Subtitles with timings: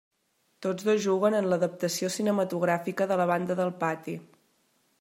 [0.65, 4.17] Tots dos juguen en l'adaptació cinematogràfica de la banda del pati.